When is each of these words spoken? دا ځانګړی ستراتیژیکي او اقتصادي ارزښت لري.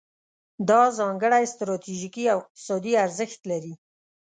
دا 0.69 0.81
ځانګړی 0.97 1.43
ستراتیژیکي 1.53 2.23
او 2.33 2.37
اقتصادي 2.43 2.93
ارزښت 3.05 3.41
لري. 3.51 3.73